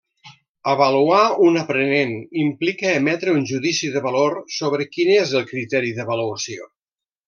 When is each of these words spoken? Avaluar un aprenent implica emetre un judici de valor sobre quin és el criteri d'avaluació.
Avaluar 0.71 1.19
un 1.49 1.59
aprenent 1.63 2.15
implica 2.45 2.95
emetre 3.03 3.37
un 3.37 3.47
judici 3.53 3.93
de 3.99 4.05
valor 4.09 4.37
sobre 4.59 4.91
quin 4.95 5.17
és 5.23 5.39
el 5.43 5.51
criteri 5.55 5.97
d'avaluació. 6.01 6.73